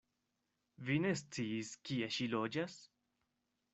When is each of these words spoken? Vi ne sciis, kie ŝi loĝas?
Vi 0.87 0.95
ne 1.03 1.11
sciis, 1.21 1.71
kie 1.91 2.11
ŝi 2.17 2.29
loĝas? 2.33 2.79